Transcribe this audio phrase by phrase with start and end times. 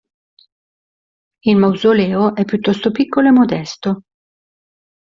[1.43, 4.01] Il mausoleo è piuttosto piccolo e modesto.